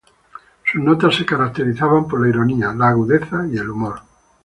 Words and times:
Sus 0.65 0.81
notas 0.81 1.13
se 1.15 1.27
caracterizaban 1.27 2.07
por 2.07 2.21
la 2.23 2.29
ironía, 2.29 2.73
la 2.73 2.89
agudeza 2.89 3.45
y 3.45 3.55
el 3.57 3.69
humor. 3.69 3.99